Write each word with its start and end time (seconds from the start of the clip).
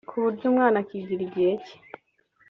ku 0.09 0.15
buryo 0.23 0.45
umwana 0.51 0.77
akigira 0.83 1.21
icye 1.27 1.49